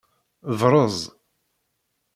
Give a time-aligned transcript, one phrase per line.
[0.59, 0.97] Brez.